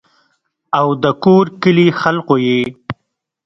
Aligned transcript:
او 0.79 0.87
دَکور 1.03 1.45
کلي 1.61 1.87
خلقو 2.01 2.35
ئې 2.45 2.59